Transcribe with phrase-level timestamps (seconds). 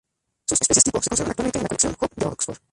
[0.47, 2.57] Sus "especies tipo" se conservan actualmente en la "colección Hope de Oxford".